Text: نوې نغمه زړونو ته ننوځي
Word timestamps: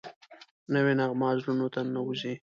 نوې 0.73 0.93
نغمه 0.99 1.29
زړونو 1.39 1.67
ته 1.73 1.79
ننوځي 1.87 2.33